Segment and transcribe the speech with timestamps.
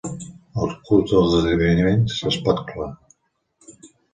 [0.61, 2.91] El curs dels esdeveniments és poc clar.